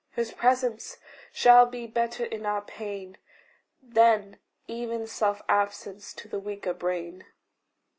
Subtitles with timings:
[0.13, 0.97] His presence
[1.31, 3.17] shall be better in our pain,
[3.83, 7.25] Than even self absence to the weaker brain.